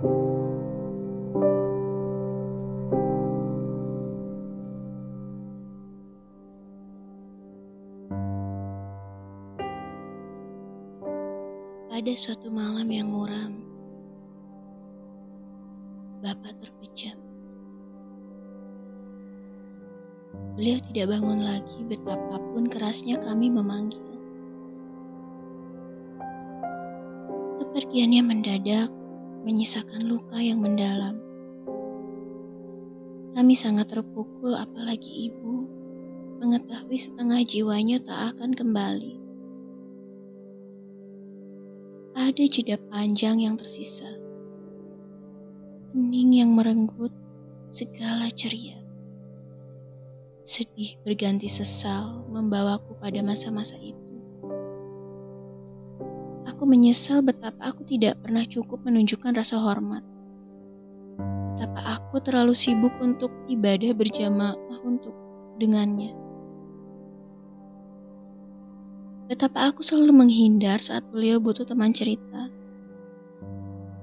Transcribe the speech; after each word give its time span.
Pada 0.00 0.08
suatu 12.16 12.48
malam 12.48 12.88
yang 12.88 13.12
muram, 13.12 13.60
Bapak 16.24 16.56
terpejam. 16.56 17.20
Beliau 20.56 20.80
tidak 20.80 21.12
bangun 21.12 21.44
lagi 21.44 21.84
betapapun 21.84 22.72
kerasnya 22.72 23.20
kami 23.20 23.52
memanggil. 23.52 24.00
Kepergiannya 27.60 28.24
mendadak 28.24 28.88
menyisakan 29.42 30.06
luka 30.08 30.40
yang 30.40 30.60
mendalam. 30.60 31.20
Kami 33.36 33.54
sangat 33.54 33.92
terpukul 33.92 34.56
apalagi 34.56 35.30
ibu 35.30 35.68
mengetahui 36.40 36.98
setengah 36.98 37.44
jiwanya 37.44 38.00
tak 38.02 38.36
akan 38.36 38.56
kembali 38.56 39.20
ada 42.30 42.44
jeda 42.46 42.78
panjang 42.88 43.42
yang 43.42 43.58
tersisa. 43.58 44.06
Hening 45.90 46.40
yang 46.40 46.54
merenggut 46.54 47.10
segala 47.66 48.30
ceria. 48.30 48.78
Sedih 50.46 50.96
berganti 51.02 51.50
sesal 51.50 52.22
membawaku 52.30 52.96
pada 52.96 53.18
masa-masa 53.26 53.76
itu. 53.82 53.99
Aku 56.60 56.68
menyesal 56.68 57.24
betapa 57.24 57.72
aku 57.72 57.88
tidak 57.88 58.20
pernah 58.20 58.44
cukup 58.44 58.84
menunjukkan 58.84 59.32
rasa 59.32 59.64
hormat. 59.64 60.04
Betapa 61.56 61.96
aku 61.96 62.20
terlalu 62.20 62.52
sibuk 62.52 62.92
untuk 63.00 63.32
ibadah 63.48 63.96
berjamaah 63.96 64.60
untuk 64.84 65.16
dengannya. 65.56 66.12
Betapa 69.32 69.72
aku 69.72 69.80
selalu 69.80 70.12
menghindar 70.12 70.84
saat 70.84 71.00
beliau 71.08 71.40
butuh 71.40 71.64
teman 71.64 71.96
cerita. 71.96 72.52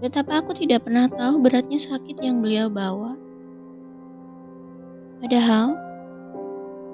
Betapa 0.02 0.42
aku 0.42 0.58
tidak 0.58 0.90
pernah 0.90 1.06
tahu 1.14 1.38
beratnya 1.38 1.78
sakit 1.78 2.26
yang 2.26 2.42
beliau 2.42 2.74
bawa. 2.74 3.14
Padahal, 5.22 5.78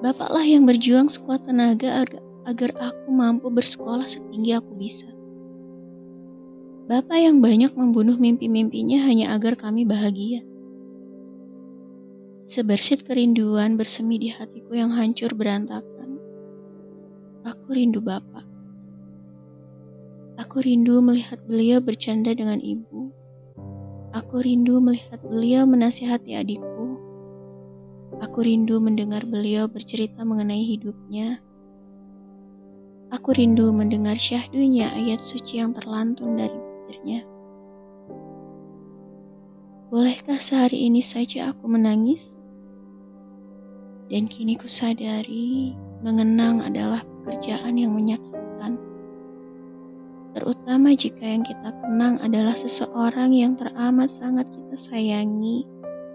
bapaklah 0.04 0.44
yang 0.44 0.68
berjuang 0.68 1.08
sekuat 1.08 1.48
tenaga 1.48 2.04
agar 2.44 2.70
aku 2.76 3.08
mampu 3.08 3.48
bersekolah 3.48 4.04
setinggi 4.04 4.60
aku 4.60 4.76
bisa. 4.76 5.13
Bapak 6.84 7.16
yang 7.16 7.40
banyak 7.40 7.72
membunuh 7.72 8.20
mimpi-mimpinya 8.20 9.08
hanya 9.08 9.32
agar 9.32 9.56
kami 9.56 9.88
bahagia. 9.88 10.44
Sebersit 12.44 13.08
kerinduan 13.08 13.80
bersemi 13.80 14.20
di 14.20 14.28
hatiku 14.28 14.76
yang 14.76 14.92
hancur 14.92 15.32
berantakan. 15.32 16.20
Aku 17.40 17.72
rindu 17.72 18.04
Bapak. 18.04 18.44
Aku 20.44 20.60
rindu 20.60 21.00
melihat 21.00 21.40
beliau 21.48 21.80
bercanda 21.80 22.36
dengan 22.36 22.60
ibu. 22.60 23.08
Aku 24.12 24.44
rindu 24.44 24.76
melihat 24.84 25.24
beliau 25.24 25.64
menasihati 25.64 26.36
adikku. 26.36 27.00
Aku 28.20 28.44
rindu 28.44 28.76
mendengar 28.76 29.24
beliau 29.24 29.72
bercerita 29.72 30.20
mengenai 30.20 30.60
hidupnya. 30.68 31.40
Aku 33.08 33.32
rindu 33.32 33.72
mendengar 33.72 34.20
syahdunya 34.20 34.92
ayat 34.92 35.24
suci 35.24 35.64
yang 35.64 35.72
terlantun 35.72 36.36
dari 36.36 36.63
bibirnya. 36.94 37.26
Bolehkah 39.90 40.38
sehari 40.38 40.86
ini 40.86 41.02
saja 41.02 41.50
aku 41.50 41.66
menangis? 41.66 42.38
Dan 44.10 44.30
kini 44.30 44.54
ku 44.54 44.70
sadari 44.70 45.74
mengenang 46.06 46.62
adalah 46.62 47.02
pekerjaan 47.02 47.74
yang 47.74 47.94
menyakitkan. 47.94 48.78
Terutama 50.34 50.94
jika 50.94 51.22
yang 51.22 51.42
kita 51.46 51.70
kenang 51.82 52.18
adalah 52.22 52.54
seseorang 52.54 53.30
yang 53.34 53.54
teramat 53.54 54.10
sangat 54.10 54.50
kita 54.50 54.74
sayangi 54.74 55.62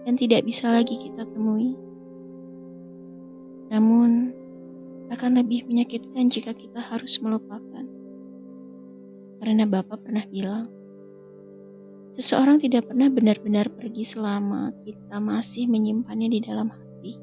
dan 0.03 0.19
tidak 0.19 0.44
bisa 0.44 0.72
lagi 0.72 0.95
kita 1.00 1.23
temui. 1.31 1.75
Namun, 3.72 4.35
akan 5.09 5.31
lebih 5.39 5.66
menyakitkan 5.72 6.29
jika 6.29 6.51
kita 6.51 6.84
harus 6.84 7.18
melupakan. 7.23 7.88
Karena 9.39 9.63
Bapak 9.63 10.03
pernah 10.03 10.23
bilang, 10.27 10.67
seseorang 12.11 12.59
tidak 12.59 12.91
pernah 12.91 13.07
benar-benar 13.07 13.72
pergi 13.72 14.03
selama 14.03 14.75
kita 14.83 15.17
masih 15.23 15.72
menyimpannya 15.72 16.27
di 16.27 16.39
dalam 16.44 16.67
hati. 16.67 17.13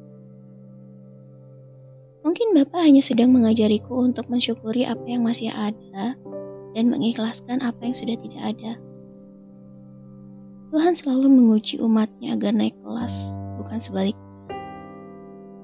Mungkin 2.26 2.56
Bapak 2.56 2.82
hanya 2.82 3.04
sedang 3.04 3.30
mengajariku 3.30 4.02
untuk 4.02 4.26
mensyukuri 4.32 4.88
apa 4.88 5.04
yang 5.06 5.22
masih 5.22 5.52
ada 5.54 6.18
dan 6.74 6.84
mengikhlaskan 6.90 7.62
apa 7.62 7.78
yang 7.86 7.94
sudah 7.94 8.16
tidak 8.18 8.42
ada. 8.42 8.72
Tuhan 10.74 10.98
selalu 10.98 11.30
menguji 11.30 11.78
umatnya 11.78 12.34
agar 12.34 12.52
naik 12.52 12.74
kelas, 12.82 13.38
bukan 13.56 13.78
sebaliknya. 13.78 14.26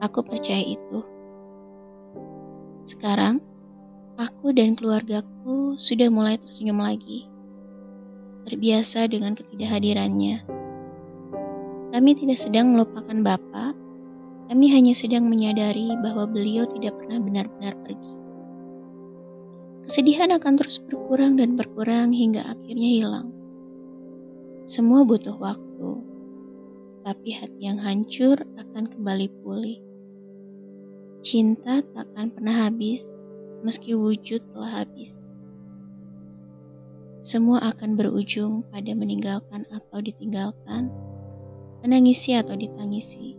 Aku 0.00 0.22
percaya 0.22 0.62
itu. 0.62 1.02
Sekarang, 2.86 3.42
aku 4.19 4.53
dan 4.53 4.75
keluargaku 4.77 5.77
sudah 5.78 6.09
mulai 6.12 6.37
tersenyum 6.37 6.81
lagi. 6.81 7.28
Terbiasa 8.49 9.06
dengan 9.06 9.39
ketidakhadirannya. 9.39 10.45
Kami 11.93 12.11
tidak 12.17 12.41
sedang 12.41 12.73
melupakan 12.73 13.19
Bapak, 13.21 13.77
kami 14.49 14.67
hanya 14.73 14.93
sedang 14.93 15.28
menyadari 15.28 15.95
bahwa 16.00 16.28
beliau 16.28 16.65
tidak 16.69 16.97
pernah 16.99 17.21
benar-benar 17.21 17.77
pergi. 17.84 18.15
Kesedihan 19.83 20.33
akan 20.37 20.55
terus 20.56 20.81
berkurang 20.81 21.37
dan 21.37 21.59
berkurang 21.59 22.15
hingga 22.15 22.44
akhirnya 22.47 22.89
hilang. 23.00 23.29
Semua 24.62 25.03
butuh 25.03 25.34
waktu, 25.37 25.91
tapi 27.03 27.34
hati 27.34 27.61
yang 27.67 27.83
hancur 27.83 28.39
akan 28.56 28.84
kembali 28.87 29.27
pulih. 29.43 29.79
Cinta 31.23 31.83
takkan 31.94 32.31
pernah 32.31 32.67
habis, 32.67 33.27
meski 33.62 33.95
wujud 33.95 34.43
telah 34.50 34.83
habis. 34.83 35.23
Semua 37.23 37.62
akan 37.71 37.95
berujung 37.95 38.67
pada 38.67 38.91
meninggalkan 38.99 39.62
atau 39.71 40.03
ditinggalkan, 40.03 40.91
menangisi 41.87 42.34
atau 42.34 42.59
ditangisi. 42.59 43.39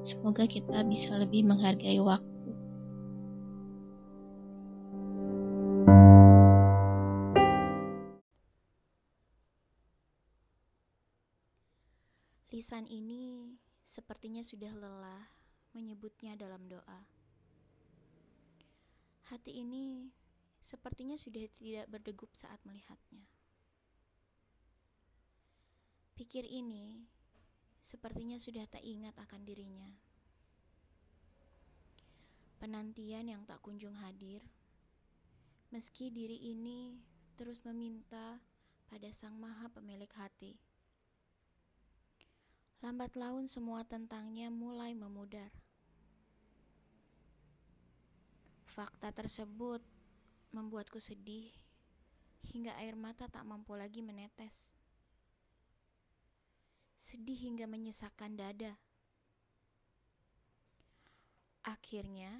Semoga 0.00 0.48
kita 0.48 0.80
bisa 0.88 1.12
lebih 1.20 1.44
menghargai 1.44 2.00
waktu. 2.00 2.32
Lisan 12.48 12.88
ini 12.88 13.52
sepertinya 13.84 14.40
sudah 14.40 14.72
lelah 14.72 15.24
menyebutnya 15.76 16.32
dalam 16.40 16.64
doa. 16.64 17.23
Hati 19.32 19.64
ini 19.64 20.12
sepertinya 20.60 21.16
sudah 21.16 21.48
tidak 21.56 21.88
berdegup 21.88 22.28
saat 22.36 22.60
melihatnya. 22.68 23.24
Pikir 26.12 26.44
ini 26.44 27.08
sepertinya 27.80 28.36
sudah 28.36 28.68
tak 28.68 28.84
ingat 28.84 29.16
akan 29.16 29.48
dirinya. 29.48 29.88
Penantian 32.60 33.32
yang 33.32 33.48
tak 33.48 33.64
kunjung 33.64 33.96
hadir, 33.96 34.44
meski 35.72 36.12
diri 36.12 36.36
ini 36.52 37.00
terus 37.40 37.64
meminta 37.64 38.36
pada 38.92 39.08
Sang 39.08 39.40
Maha 39.40 39.72
Pemilik 39.72 40.12
hati. 40.20 40.52
Lambat 42.84 43.16
laun 43.16 43.48
semua 43.48 43.88
tentangnya 43.88 44.52
mulai 44.52 44.92
memudar. 44.92 45.63
Fakta 48.74 49.14
tersebut 49.14 49.78
membuatku 50.50 50.98
sedih 50.98 51.46
hingga 52.50 52.74
air 52.82 52.98
mata 52.98 53.30
tak 53.30 53.46
mampu 53.46 53.78
lagi 53.78 54.02
menetes 54.02 54.74
sedih 57.04 57.36
hingga 57.36 57.68
menyisakan 57.68 58.32
dada. 58.32 58.72
Akhirnya, 61.68 62.32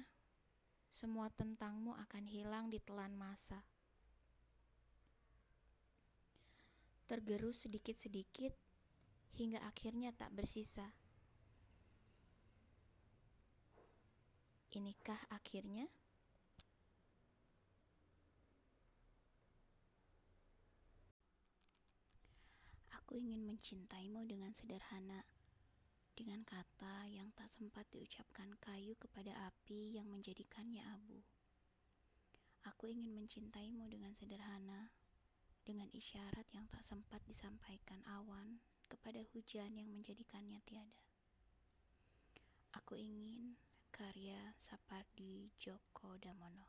semua 0.89 1.29
tentangmu 1.29 1.93
akan 1.93 2.25
hilang 2.25 2.73
di 2.73 2.81
telan 2.81 3.13
masa. 3.13 3.61
Tergerus 7.05 7.69
sedikit-sedikit 7.69 8.57
hingga 9.37 9.61
akhirnya 9.69 10.09
tak 10.17 10.33
bersisa. 10.33 10.89
Inikah 14.73 15.21
akhirnya? 15.29 15.85
Aku 23.15 23.23
ingin 23.23 23.47
mencintaimu 23.47 24.27
dengan 24.27 24.51
sederhana, 24.51 25.23
dengan 26.19 26.43
kata 26.43 27.07
yang 27.07 27.31
tak 27.31 27.47
sempat 27.47 27.87
diucapkan 27.87 28.51
kayu 28.59 28.91
kepada 28.99 29.31
api 29.47 29.95
yang 29.95 30.03
menjadikannya 30.11 30.83
abu. 30.83 31.23
Aku 32.67 32.91
ingin 32.91 33.15
mencintaimu 33.15 33.87
dengan 33.87 34.11
sederhana, 34.19 34.91
dengan 35.63 35.87
isyarat 35.95 36.43
yang 36.51 36.67
tak 36.67 36.83
sempat 36.83 37.23
disampaikan 37.23 38.03
awan 38.03 38.59
kepada 38.91 39.23
hujan 39.31 39.71
yang 39.79 39.87
menjadikannya 39.87 40.59
tiada. 40.67 40.99
Aku 42.75 42.99
ingin 42.99 43.55
karya 43.95 44.51
Sapardi 44.59 45.55
Djoko 45.55 46.19
Damono. 46.19 46.67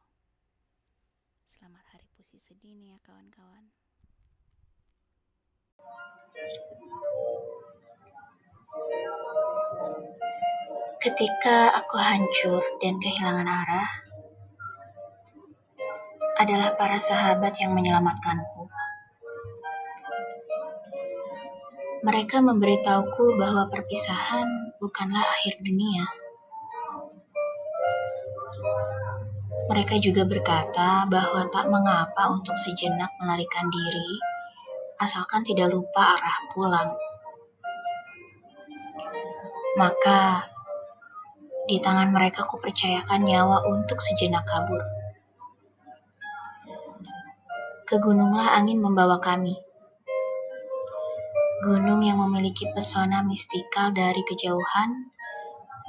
Selamat 1.42 1.90
Hari 1.90 2.06
Puisi 2.14 2.38
Sedih 2.38 2.78
nih 2.78 2.94
ya 2.94 3.02
kawan-kawan. 3.02 3.85
Ketika 10.96 11.70
aku 11.78 11.96
hancur 12.02 12.62
dan 12.82 12.98
kehilangan 12.98 13.46
arah, 13.46 13.90
adalah 16.36 16.76
para 16.76 17.00
sahabat 17.00 17.56
yang 17.62 17.72
menyelamatkanku. 17.72 18.68
Mereka 22.04 22.44
memberitahuku 22.44 23.40
bahwa 23.40 23.72
perpisahan 23.72 24.76
bukanlah 24.78 25.24
akhir 25.24 25.58
dunia. 25.64 26.04
Mereka 29.66 29.98
juga 29.98 30.22
berkata 30.22 31.08
bahwa 31.10 31.50
tak 31.50 31.66
mengapa 31.66 32.30
untuk 32.30 32.54
sejenak 32.54 33.10
melarikan 33.18 33.66
diri, 33.66 34.10
asalkan 34.96 35.44
tidak 35.44 35.72
lupa 35.72 36.16
arah 36.16 36.36
pulang. 36.52 36.90
Maka 39.76 40.48
di 41.66 41.82
tangan 41.82 42.14
mereka 42.14 42.46
kupercayakan 42.46 43.26
nyawa 43.26 43.66
untuk 43.68 43.98
sejenak 44.00 44.46
kabur. 44.46 44.80
Ke 47.86 47.98
gununglah 47.98 48.56
angin 48.56 48.78
membawa 48.78 49.18
kami. 49.18 49.58
Gunung 51.66 52.06
yang 52.06 52.22
memiliki 52.22 52.70
pesona 52.70 53.26
mistikal 53.26 53.90
dari 53.90 54.22
kejauhan, 54.22 55.10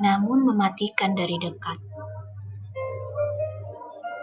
namun 0.01 0.45
mematikan 0.45 1.13
dari 1.13 1.37
dekat. 1.37 1.77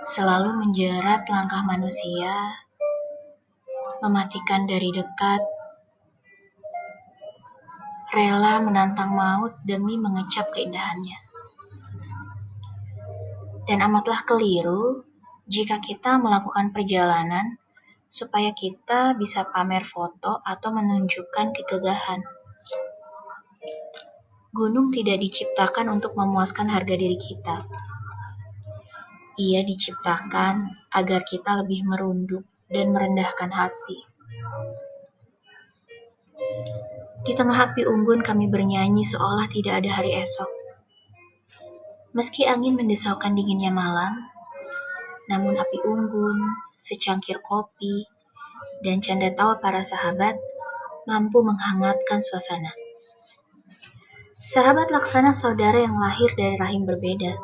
Selalu 0.04 0.54
menjerat 0.58 1.24
langkah 1.30 1.62
manusia, 1.62 2.63
mematikan 4.04 4.68
dari 4.68 4.92
dekat, 4.92 5.40
rela 8.12 8.60
menantang 8.60 9.16
maut 9.16 9.56
demi 9.64 9.96
mengecap 9.96 10.52
keindahannya. 10.52 11.16
Dan 13.64 13.80
amatlah 13.80 14.20
keliru 14.28 15.08
jika 15.48 15.80
kita 15.80 16.20
melakukan 16.20 16.76
perjalanan 16.76 17.56
supaya 18.04 18.52
kita 18.52 19.16
bisa 19.16 19.48
pamer 19.48 19.88
foto 19.88 20.36
atau 20.44 20.68
menunjukkan 20.76 21.56
kegegahan. 21.56 22.20
Gunung 24.52 24.92
tidak 24.92 25.18
diciptakan 25.18 25.88
untuk 25.88 26.12
memuaskan 26.12 26.68
harga 26.68 26.94
diri 26.94 27.16
kita. 27.16 27.64
Ia 29.40 29.66
diciptakan 29.66 30.86
agar 30.92 31.26
kita 31.26 31.64
lebih 31.64 31.82
merunduk 31.88 32.46
dan 32.68 32.92
merendahkan 32.92 33.50
hati. 33.52 33.98
Di 37.24 37.32
tengah 37.32 37.56
api 37.56 37.88
unggun 37.88 38.20
kami 38.20 38.52
bernyanyi 38.52 39.00
seolah 39.00 39.48
tidak 39.48 39.80
ada 39.80 39.90
hari 39.96 40.12
esok. 40.20 40.50
Meski 42.12 42.44
angin 42.44 42.76
mendesaukan 42.76 43.32
dinginnya 43.32 43.72
malam, 43.72 44.12
namun 45.26 45.56
api 45.56 45.80
unggun, 45.82 46.36
secangkir 46.76 47.40
kopi, 47.40 48.04
dan 48.84 49.00
canda 49.00 49.32
tawa 49.32 49.56
para 49.58 49.80
sahabat 49.80 50.36
mampu 51.08 51.40
menghangatkan 51.40 52.20
suasana. 52.20 52.72
Sahabat 54.44 54.92
laksana 54.92 55.32
saudara 55.32 55.80
yang 55.80 55.96
lahir 55.96 56.28
dari 56.36 56.60
rahim 56.60 56.84
berbeda. 56.84 57.40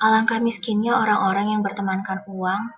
Alangkah 0.00 0.40
miskinnya 0.40 0.96
orang-orang 0.96 1.52
yang 1.52 1.60
bertemankan 1.60 2.24
uang 2.24 2.72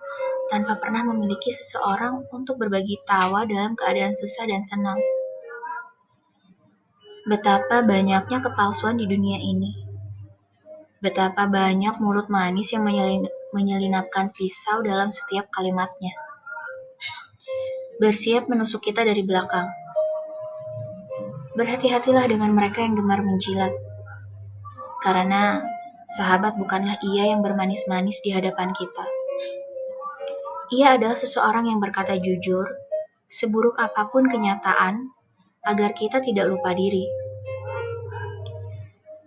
tanpa 0.53 0.77
pernah 0.77 1.01
memiliki 1.09 1.49
seseorang 1.49 2.29
untuk 2.29 2.61
berbagi 2.61 3.01
tawa 3.09 3.41
dalam 3.49 3.73
keadaan 3.73 4.13
susah 4.13 4.45
dan 4.45 4.61
senang. 4.61 5.01
Betapa 7.25 7.81
banyaknya 7.81 8.37
kepalsuan 8.37 9.01
di 9.01 9.09
dunia 9.09 9.41
ini. 9.41 9.73
Betapa 11.01 11.49
banyak 11.49 11.97
mulut 11.97 12.29
manis 12.29 12.69
yang 12.69 12.85
menyelin, 12.85 13.25
menyelinapkan 13.49 14.29
pisau 14.29 14.85
dalam 14.85 15.09
setiap 15.09 15.49
kalimatnya. 15.49 16.13
Bersiap 17.97 18.45
menusuk 18.45 18.85
kita 18.85 19.01
dari 19.01 19.25
belakang. 19.25 19.65
Berhati-hatilah 21.57 22.29
dengan 22.29 22.53
mereka 22.53 22.85
yang 22.85 22.93
gemar 22.93 23.25
menjilat. 23.25 23.73
Karena 25.01 25.65
sahabat 26.13 26.61
bukanlah 26.61 27.01
ia 27.01 27.33
yang 27.33 27.41
bermanis-manis 27.41 28.21
di 28.21 28.29
hadapan 28.29 28.69
kita. 28.77 29.22
Ia 30.73 30.97
adalah 30.97 31.13
seseorang 31.13 31.69
yang 31.69 31.77
berkata 31.77 32.17
jujur, 32.17 32.65
seburuk 33.29 33.77
apa 33.77 34.09
pun 34.09 34.25
kenyataan, 34.25 35.05
agar 35.61 35.93
kita 35.93 36.17
tidak 36.17 36.49
lupa 36.49 36.73
diri. 36.73 37.05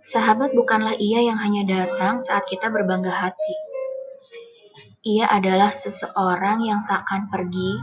Sahabat 0.03 0.51
bukanlah 0.51 0.99
ia 0.99 1.23
yang 1.23 1.39
hanya 1.39 1.63
datang 1.63 2.19
saat 2.19 2.43
kita 2.51 2.67
berbangga 2.67 3.15
hati. 3.15 3.55
Ia 5.07 5.31
adalah 5.31 5.71
seseorang 5.71 6.67
yang 6.67 6.83
takkan 6.83 7.31
pergi 7.31 7.79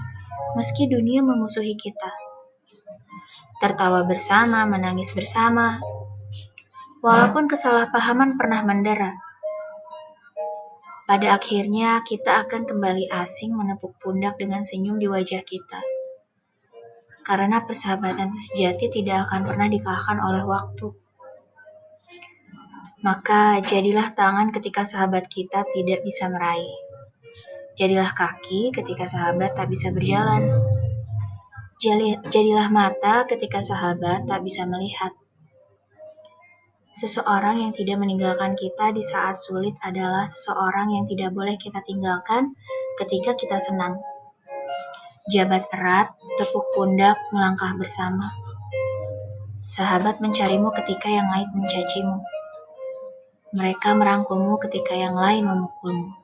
meski 0.61 0.85
dunia 0.85 1.25
memusuhi 1.25 1.73
kita. 1.73 2.13
Tertawa 3.65 4.05
bersama, 4.05 4.69
menangis 4.69 5.09
bersama, 5.17 5.73
walaupun 7.01 7.49
kesalahpahaman 7.49 8.37
pernah 8.37 8.61
mendera. 8.61 9.17
Pada 11.05 11.37
akhirnya, 11.37 12.01
kita 12.01 12.49
akan 12.49 12.65
kembali 12.65 13.13
asing 13.13 13.53
menepuk 13.53 13.93
pundak 14.01 14.41
dengan 14.41 14.65
senyum 14.65 14.97
di 14.97 15.05
wajah 15.05 15.45
kita. 15.45 15.81
Karena 17.29 17.61
persahabatan 17.61 18.33
sejati 18.37 18.89
tidak 18.89 19.29
akan 19.29 19.41
pernah 19.45 19.69
dikalahkan 19.69 20.19
oleh 20.21 20.45
waktu. 20.49 20.89
Maka 23.05 23.61
jadilah 23.61 24.17
tangan 24.17 24.49
ketika 24.49 24.89
sahabat 24.89 25.29
kita 25.29 25.69
tidak 25.77 26.01
bisa 26.09 26.33
meraih. 26.33 26.73
Jadilah 27.77 28.09
kaki 28.17 28.73
ketika 28.73 29.05
sahabat 29.05 29.53
tak 29.53 29.69
bisa 29.69 29.93
berjalan. 29.93 30.57
Jadilah 32.33 32.73
mata 32.73 33.29
ketika 33.29 33.61
sahabat 33.61 34.25
tak 34.25 34.41
bisa 34.41 34.65
melihat. 34.65 35.13
Seseorang 36.95 37.59
yang 37.59 37.75
tidak 37.75 37.99
meninggalkan 37.99 38.55
kita 38.55 38.95
di 38.95 39.03
saat 39.03 39.43
sulit 39.43 39.75
adalah 39.83 40.31
seseorang 40.31 40.95
yang 40.95 41.11
tidak 41.11 41.35
boleh 41.35 41.59
kita 41.59 41.83
tinggalkan 41.83 42.55
ketika 43.03 43.35
kita 43.35 43.59
senang. 43.59 43.99
Jabat 45.27 45.67
erat, 45.75 46.15
tepuk 46.39 46.71
pundak, 46.71 47.19
melangkah 47.35 47.75
bersama. 47.75 48.31
Sahabat 49.59 50.23
mencarimu 50.23 50.71
ketika 50.71 51.11
yang 51.11 51.27
lain 51.35 51.51
mencacimu. 51.51 52.23
Mereka 53.59 53.99
merangkulmu 53.99 54.63
ketika 54.63 54.95
yang 54.95 55.19
lain 55.19 55.51
memukulmu. 55.51 56.24